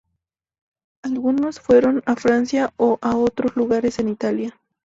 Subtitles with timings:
[1.03, 4.59] Algunos fueron a Francia o a otros lugares en Italia.